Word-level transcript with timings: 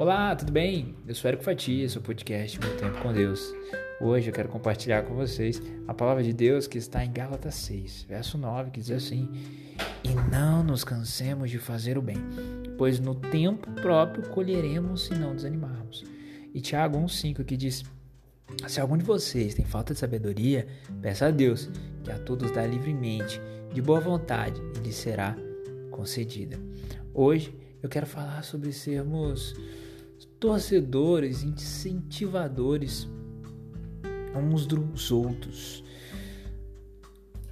Olá, 0.00 0.34
tudo 0.34 0.50
bem? 0.50 0.94
Eu 1.06 1.14
sou 1.14 1.28
Érico 1.28 1.44
Fatia, 1.44 1.86
sou 1.86 2.00
podcast 2.00 2.58
Meu 2.58 2.74
Tempo 2.78 3.02
com 3.02 3.12
Deus. 3.12 3.52
Hoje 4.00 4.30
eu 4.30 4.32
quero 4.32 4.48
compartilhar 4.48 5.02
com 5.02 5.14
vocês 5.14 5.60
a 5.86 5.92
palavra 5.92 6.22
de 6.22 6.32
Deus 6.32 6.66
que 6.66 6.78
está 6.78 7.04
em 7.04 7.12
Gálatas 7.12 7.54
6, 7.56 8.06
verso 8.08 8.38
9, 8.38 8.70
que 8.70 8.80
diz 8.80 8.92
assim: 8.92 9.28
E 10.02 10.08
não 10.34 10.64
nos 10.64 10.84
cansemos 10.84 11.50
de 11.50 11.58
fazer 11.58 11.98
o 11.98 12.02
bem, 12.02 12.16
pois 12.78 12.98
no 12.98 13.14
tempo 13.14 13.70
próprio 13.72 14.26
colheremos 14.30 15.04
se 15.04 15.14
não 15.14 15.36
desanimarmos. 15.36 16.02
E 16.54 16.62
Tiago 16.62 16.96
1,5 16.96 17.44
que 17.44 17.54
diz: 17.54 17.84
Se 18.66 18.80
algum 18.80 18.96
de 18.96 19.04
vocês 19.04 19.52
tem 19.52 19.66
falta 19.66 19.92
de 19.92 20.00
sabedoria, 20.00 20.66
peça 21.02 21.26
a 21.26 21.30
Deus, 21.30 21.68
que 22.02 22.10
a 22.10 22.18
todos 22.18 22.50
dá 22.52 22.66
livremente, 22.66 23.38
de 23.70 23.82
boa 23.82 24.00
vontade, 24.00 24.62
e 24.78 24.78
lhe 24.78 24.94
será 24.94 25.36
concedida. 25.90 26.58
Hoje 27.12 27.54
eu 27.82 27.88
quero 27.90 28.06
falar 28.06 28.42
sobre 28.44 28.72
sermos 28.72 29.54
torcedores, 30.40 31.44
incentivadores 31.44 33.06
uns 34.34 34.64
dos 34.66 35.10
outros. 35.10 35.84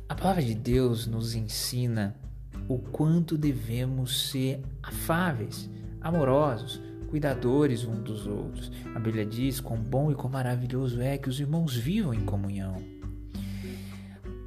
A 0.09 0.15
palavra 0.15 0.43
de 0.43 0.55
Deus 0.55 1.07
nos 1.07 1.35
ensina 1.35 2.17
o 2.67 2.79
quanto 2.79 3.37
devemos 3.37 4.31
ser 4.31 4.63
afáveis, 4.83 5.69
amorosos, 6.01 6.81
cuidadores 7.11 7.85
uns 7.85 8.01
dos 8.01 8.27
outros. 8.27 8.73
A 8.95 8.99
Bíblia 8.99 9.27
diz 9.27 9.61
quão 9.61 9.79
bom 9.79 10.11
e 10.11 10.15
quão 10.15 10.33
maravilhoso 10.33 11.01
é 11.01 11.19
que 11.19 11.29
os 11.29 11.39
irmãos 11.39 11.77
vivam 11.77 12.15
em 12.15 12.25
comunhão. 12.25 12.77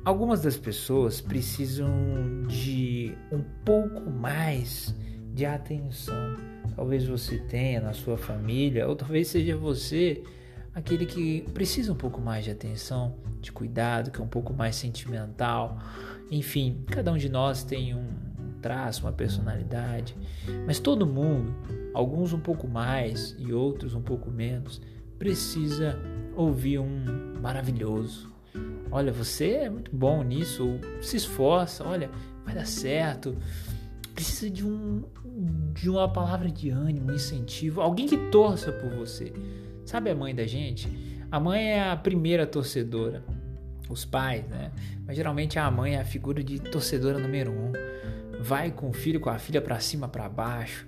Algumas 0.04 0.41
das 0.41 0.58
pessoas 0.58 1.21
precisam 1.21 1.91
de 2.48 3.16
um 3.32 3.44
pouco 3.63 4.10
mais 4.10 4.96
de 5.34 5.46
atenção 5.46 6.51
talvez 6.76 7.05
você 7.05 7.37
tenha 7.37 7.82
na 7.82 7.93
sua 7.93 8.18
família, 8.18 8.87
ou 8.87 8.96
talvez 8.96 9.27
seja 9.27 9.55
você 9.55 10.23
aquele 10.73 11.05
que 11.05 11.41
precisa 11.54 11.91
um 11.91 11.96
pouco 11.96 12.21
mais 12.21 12.46
de 12.46 12.51
atenção, 12.51 13.15
de 13.40 13.51
cuidado, 13.51 14.12
que 14.12 14.20
é 14.20 14.23
um 14.23 14.27
pouco 14.27 14.54
mais 14.54 14.76
sentimental. 14.76 15.77
Enfim, 16.29 16.84
cada 16.88 17.12
um 17.12 17.18
de 17.18 17.29
nós 17.29 17.63
tem 17.63 17.93
um 17.93 18.07
traço, 18.62 19.05
uma 19.05 19.12
personalidade, 19.12 20.15
mas 20.65 20.79
todo 20.79 21.05
mundo, 21.05 21.54
alguns 21.93 22.32
um 22.32 22.40
pouco 22.40 22.68
mais 22.68 23.35
e 23.38 23.51
outros 23.51 23.93
um 23.93 24.01
pouco 24.01 24.32
menos, 24.32 24.82
precisa 25.18 25.99
ouvir 26.35 26.79
um 26.79 27.40
maravilhoso. 27.41 28.32
Olha, 28.91 29.12
você 29.12 29.51
é 29.51 29.70
muito 29.70 29.95
bom 29.95 30.23
nisso, 30.23 30.79
se 31.01 31.18
esforça, 31.18 31.84
olha, 31.84 32.10
vai 32.45 32.55
dar 32.55 32.66
certo 32.66 33.35
precisa 34.13 34.49
de, 34.49 34.65
um, 34.65 35.04
de 35.73 35.90
uma 35.90 36.12
palavra 36.12 36.49
de 36.49 36.70
ânimo, 36.70 37.12
incentivo, 37.12 37.81
alguém 37.81 38.07
que 38.07 38.17
torça 38.29 38.71
por 38.71 38.90
você. 38.91 39.34
Sabe 39.85 40.09
a 40.09 40.15
mãe 40.15 40.34
da 40.34 40.45
gente? 40.45 40.87
A 41.31 41.40
mãe 41.40 41.71
é 41.71 41.90
a 41.90 41.95
primeira 41.95 42.45
torcedora, 42.45 43.23
os 43.89 44.05
pais, 44.05 44.45
né? 44.48 44.71
Mas 45.05 45.15
geralmente 45.15 45.57
a 45.57 45.70
mãe 45.71 45.95
é 45.95 46.01
a 46.01 46.05
figura 46.05 46.43
de 46.43 46.59
torcedora 46.59 47.17
número 47.17 47.51
um. 47.51 47.71
Vai 48.41 48.71
com 48.71 48.89
o 48.89 48.93
filho, 48.93 49.20
com 49.20 49.29
a 49.29 49.37
filha 49.37 49.62
para 49.62 49.79
cima, 49.79 50.07
para 50.07 50.27
baixo. 50.27 50.87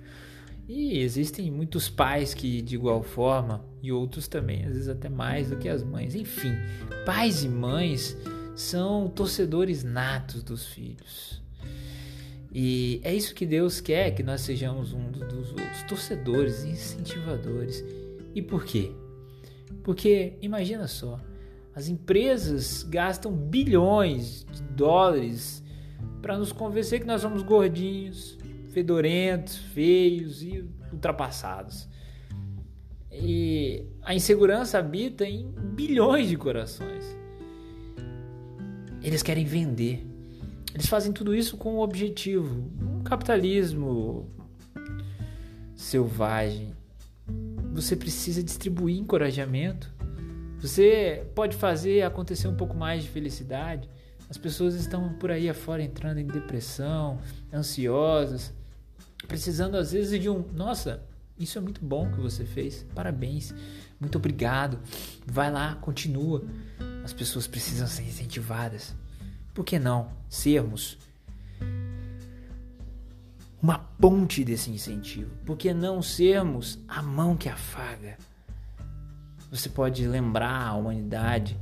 E 0.66 0.98
existem 0.98 1.50
muitos 1.50 1.90
pais 1.90 2.32
que 2.32 2.62
de 2.62 2.74
igual 2.74 3.02
forma 3.02 3.64
e 3.82 3.92
outros 3.92 4.26
também, 4.26 4.64
às 4.64 4.72
vezes 4.72 4.88
até 4.88 5.08
mais 5.08 5.50
do 5.50 5.56
que 5.56 5.68
as 5.68 5.82
mães. 5.82 6.14
Enfim, 6.14 6.54
pais 7.04 7.44
e 7.44 7.48
mães 7.48 8.16
são 8.54 9.08
torcedores 9.08 9.84
natos 9.84 10.42
dos 10.42 10.66
filhos. 10.66 11.43
E 12.54 13.00
é 13.02 13.12
isso 13.12 13.34
que 13.34 13.44
Deus 13.44 13.80
quer, 13.80 14.12
que 14.12 14.22
nós 14.22 14.42
sejamos 14.42 14.92
um 14.92 15.10
dos 15.10 15.50
outros, 15.50 15.82
torcedores, 15.88 16.64
incentivadores. 16.64 17.84
E 18.32 18.40
por 18.40 18.64
quê? 18.64 18.92
Porque 19.82 20.34
imagina 20.40 20.86
só, 20.86 21.20
as 21.74 21.88
empresas 21.88 22.84
gastam 22.84 23.32
bilhões 23.32 24.46
de 24.52 24.62
dólares 24.62 25.64
para 26.22 26.38
nos 26.38 26.52
convencer 26.52 27.00
que 27.00 27.06
nós 27.06 27.20
somos 27.20 27.42
gordinhos, 27.42 28.38
fedorentos, 28.68 29.56
feios 29.56 30.40
e 30.40 30.64
ultrapassados. 30.92 31.88
E 33.10 33.84
a 34.02 34.14
insegurança 34.14 34.78
habita 34.78 35.24
em 35.24 35.50
bilhões 35.74 36.28
de 36.28 36.36
corações. 36.36 37.04
Eles 39.02 39.24
querem 39.24 39.44
vender 39.44 40.13
eles 40.74 40.88
fazem 40.88 41.12
tudo 41.12 41.32
isso 41.32 41.56
com 41.56 41.76
um 41.76 41.78
objetivo, 41.78 42.68
um 42.82 43.00
capitalismo 43.04 44.28
selvagem. 45.76 46.74
Você 47.72 47.94
precisa 47.94 48.42
distribuir 48.42 48.98
encorajamento. 48.98 49.94
Você 50.58 51.24
pode 51.32 51.56
fazer 51.56 52.02
acontecer 52.02 52.48
um 52.48 52.56
pouco 52.56 52.76
mais 52.76 53.04
de 53.04 53.08
felicidade. 53.08 53.88
As 54.28 54.36
pessoas 54.36 54.74
estão 54.74 55.14
por 55.14 55.30
aí 55.30 55.48
afora 55.48 55.80
entrando 55.80 56.18
em 56.18 56.26
depressão, 56.26 57.20
ansiosas, 57.52 58.52
precisando 59.28 59.76
às 59.76 59.92
vezes 59.92 60.20
de 60.20 60.28
um, 60.28 60.44
nossa, 60.54 61.04
isso 61.38 61.56
é 61.56 61.60
muito 61.60 61.84
bom 61.84 62.10
que 62.10 62.20
você 62.20 62.44
fez. 62.44 62.84
Parabéns. 62.94 63.54
Muito 64.00 64.18
obrigado. 64.18 64.80
Vai 65.24 65.52
lá, 65.52 65.76
continua. 65.76 66.44
As 67.04 67.12
pessoas 67.12 67.46
precisam 67.46 67.86
ser 67.86 68.02
incentivadas 68.02 68.92
por 69.54 69.64
que 69.64 69.78
não 69.78 70.08
sermos 70.28 70.98
uma 73.62 73.78
ponte 73.78 74.44
desse 74.44 74.70
incentivo? 74.70 75.30
Por 75.46 75.56
que 75.56 75.72
não 75.72 76.02
sermos 76.02 76.78
a 76.86 77.00
mão 77.00 77.36
que 77.36 77.48
afaga? 77.48 78.18
Você 79.50 79.68
pode 79.68 80.06
lembrar 80.06 80.66
a 80.66 80.74
humanidade 80.74 81.56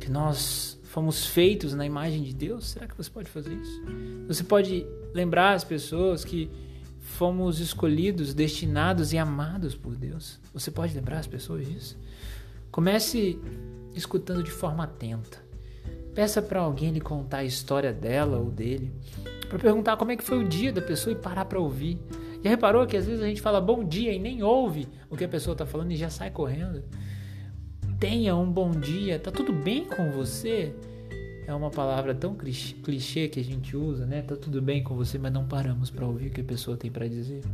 que 0.00 0.10
nós 0.10 0.78
fomos 0.84 1.24
feitos 1.24 1.72
na 1.72 1.86
imagem 1.86 2.22
de 2.22 2.34
Deus? 2.34 2.70
Será 2.70 2.88
que 2.88 2.96
você 2.96 3.08
pode 3.08 3.30
fazer 3.30 3.54
isso? 3.54 3.82
Você 4.26 4.42
pode 4.42 4.84
lembrar 5.14 5.54
as 5.54 5.62
pessoas 5.62 6.24
que 6.24 6.50
fomos 6.98 7.60
escolhidos, 7.60 8.34
destinados 8.34 9.12
e 9.12 9.18
amados 9.18 9.74
por 9.74 9.94
Deus? 9.94 10.40
Você 10.52 10.70
pode 10.70 10.92
lembrar 10.92 11.18
as 11.18 11.26
pessoas 11.26 11.66
disso? 11.66 11.96
Comece 12.70 13.38
escutando 13.94 14.42
de 14.42 14.50
forma 14.50 14.84
atenta. 14.84 15.47
Peça 16.18 16.42
para 16.42 16.58
alguém 16.58 16.90
lhe 16.90 17.00
contar 17.00 17.38
a 17.38 17.44
história 17.44 17.92
dela 17.92 18.38
ou 18.38 18.50
dele, 18.50 18.92
para 19.48 19.56
perguntar 19.56 19.96
como 19.96 20.10
é 20.10 20.16
que 20.16 20.24
foi 20.24 20.44
o 20.44 20.48
dia 20.48 20.72
da 20.72 20.82
pessoa 20.82 21.12
e 21.12 21.16
parar 21.16 21.44
para 21.44 21.60
ouvir. 21.60 21.96
Já 22.42 22.50
reparou 22.50 22.84
que 22.88 22.96
às 22.96 23.06
vezes 23.06 23.22
a 23.22 23.28
gente 23.28 23.40
fala 23.40 23.60
bom 23.60 23.84
dia 23.84 24.12
e 24.12 24.18
nem 24.18 24.42
ouve 24.42 24.88
o 25.08 25.16
que 25.16 25.22
a 25.22 25.28
pessoa 25.28 25.52
está 25.52 25.64
falando 25.64 25.92
e 25.92 25.96
já 25.96 26.10
sai 26.10 26.32
correndo? 26.32 26.82
Tenha 28.00 28.34
um 28.34 28.50
bom 28.50 28.72
dia, 28.72 29.20
tá 29.20 29.30
tudo 29.30 29.52
bem 29.52 29.84
com 29.84 30.10
você? 30.10 30.74
É 31.46 31.54
uma 31.54 31.70
palavra 31.70 32.12
tão 32.16 32.34
clichê 32.34 33.28
que 33.28 33.38
a 33.38 33.44
gente 33.44 33.76
usa, 33.76 34.04
né? 34.04 34.20
Tá 34.20 34.34
tudo 34.34 34.60
bem 34.60 34.82
com 34.82 34.96
você, 34.96 35.18
mas 35.18 35.32
não 35.32 35.46
paramos 35.46 35.88
para 35.88 36.04
ouvir 36.04 36.30
o 36.30 36.30
que 36.32 36.40
a 36.40 36.44
pessoa 36.44 36.76
tem 36.76 36.90
para 36.90 37.06
dizer. 37.06 37.44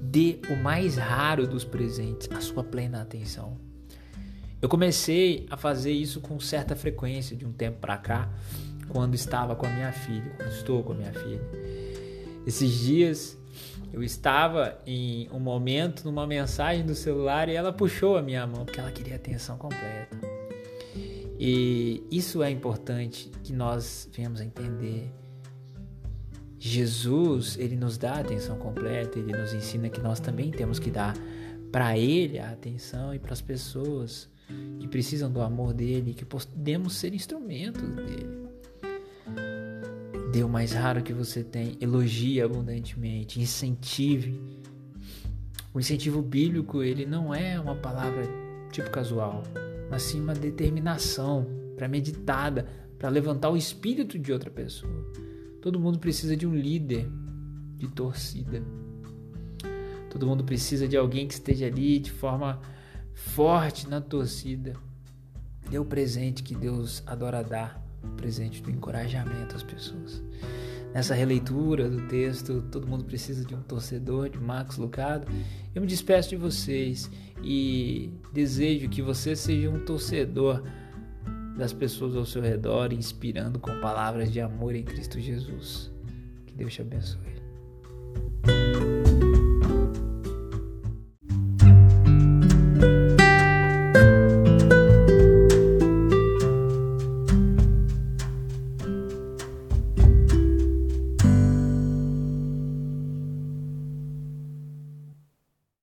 Dê 0.00 0.38
o 0.48 0.56
mais 0.56 0.96
raro 0.96 1.46
dos 1.46 1.66
presentes, 1.66 2.30
a 2.34 2.40
sua 2.40 2.64
plena 2.64 3.02
atenção. 3.02 3.58
Eu 4.62 4.68
comecei 4.68 5.46
a 5.50 5.56
fazer 5.56 5.92
isso 5.92 6.20
com 6.20 6.38
certa 6.38 6.76
frequência 6.76 7.34
de 7.34 7.46
um 7.46 7.52
tempo 7.52 7.78
para 7.78 7.96
cá, 7.96 8.28
quando 8.88 9.14
estava 9.14 9.56
com 9.56 9.64
a 9.64 9.70
minha 9.70 9.92
filha, 9.92 10.30
quando 10.36 10.52
estou 10.52 10.82
com 10.82 10.92
a 10.92 10.96
minha 10.96 11.12
filha. 11.12 11.40
Esses 12.46 12.70
dias 12.70 13.38
eu 13.92 14.02
estava 14.02 14.78
em 14.86 15.28
um 15.30 15.40
momento 15.40 16.04
numa 16.04 16.26
mensagem 16.26 16.84
do 16.84 16.94
celular 16.94 17.48
e 17.48 17.54
ela 17.54 17.72
puxou 17.72 18.16
a 18.16 18.22
minha 18.22 18.46
mão 18.46 18.64
porque 18.64 18.78
ela 18.78 18.92
queria 18.92 19.16
atenção 19.16 19.56
completa. 19.56 20.16
E 21.38 22.04
isso 22.10 22.42
é 22.42 22.50
importante 22.50 23.30
que 23.42 23.52
nós 23.52 24.08
venhamos 24.12 24.40
a 24.40 24.44
entender. 24.44 25.10
Jesus, 26.58 27.56
ele 27.56 27.76
nos 27.76 27.96
dá 27.96 28.16
a 28.16 28.20
atenção 28.20 28.58
completa, 28.58 29.18
ele 29.18 29.32
nos 29.32 29.54
ensina 29.54 29.88
que 29.88 30.00
nós 30.00 30.20
também 30.20 30.50
temos 30.50 30.78
que 30.78 30.90
dar 30.90 31.16
para 31.72 31.96
ele 31.96 32.38
a 32.38 32.50
atenção 32.50 33.14
e 33.14 33.18
para 33.18 33.32
as 33.32 33.40
pessoas 33.40 34.28
que 34.78 34.88
precisam 34.88 35.30
do 35.30 35.40
amor 35.40 35.72
dele, 35.72 36.14
que 36.14 36.24
podemos 36.24 36.94
ser 36.94 37.14
instrumentos 37.14 37.82
dele. 37.82 38.48
Dê 40.32 40.44
o 40.44 40.48
mais 40.48 40.72
raro 40.72 41.02
que 41.02 41.12
você 41.12 41.42
tem, 41.42 41.76
elogie 41.80 42.40
abundantemente, 42.40 43.40
incentive. 43.40 44.40
O 45.74 45.80
incentivo 45.80 46.22
bíblico, 46.22 46.82
ele 46.82 47.04
não 47.04 47.34
é 47.34 47.58
uma 47.58 47.74
palavra 47.74 48.22
tipo 48.70 48.90
casual, 48.90 49.42
mas 49.90 50.02
sim 50.02 50.20
uma 50.20 50.34
determinação 50.34 51.46
para 51.76 51.88
meditada, 51.88 52.66
para 52.98 53.08
levantar 53.08 53.50
o 53.50 53.56
espírito 53.56 54.18
de 54.18 54.32
outra 54.32 54.50
pessoa. 54.50 54.92
Todo 55.60 55.80
mundo 55.80 55.98
precisa 55.98 56.36
de 56.36 56.46
um 56.46 56.54
líder 56.54 57.08
de 57.76 57.88
torcida. 57.88 58.62
Todo 60.10 60.26
mundo 60.26 60.44
precisa 60.44 60.86
de 60.86 60.96
alguém 60.96 61.26
que 61.26 61.34
esteja 61.34 61.66
ali 61.66 61.98
de 61.98 62.10
forma 62.10 62.60
forte 63.14 63.88
na 63.88 64.00
torcida. 64.00 64.74
Dê 65.70 65.78
o 65.78 65.84
presente 65.84 66.42
que 66.42 66.54
Deus 66.54 67.02
adora 67.06 67.42
dar, 67.42 67.80
o 68.02 68.08
presente 68.16 68.62
do 68.62 68.70
encorajamento 68.70 69.54
às 69.54 69.62
pessoas. 69.62 70.22
nessa 70.92 71.14
releitura 71.14 71.88
do 71.88 72.08
texto, 72.08 72.62
todo 72.70 72.86
mundo 72.86 73.04
precisa 73.04 73.44
de 73.44 73.54
um 73.54 73.62
torcedor, 73.62 74.28
de 74.28 74.38
Max 74.38 74.76
Lucado. 74.76 75.26
Eu 75.72 75.82
me 75.82 75.86
despeço 75.86 76.30
de 76.30 76.36
vocês 76.36 77.08
e 77.44 78.12
desejo 78.32 78.88
que 78.88 79.00
você 79.00 79.36
seja 79.36 79.70
um 79.70 79.84
torcedor 79.84 80.62
das 81.56 81.72
pessoas 81.72 82.16
ao 82.16 82.24
seu 82.24 82.42
redor, 82.42 82.92
inspirando 82.92 83.58
com 83.58 83.80
palavras 83.80 84.32
de 84.32 84.40
amor 84.40 84.74
em 84.74 84.82
Cristo 84.82 85.20
Jesus. 85.20 85.90
Que 86.46 86.54
Deus 86.54 86.72
te 86.72 86.82
abençoe. 86.82 87.20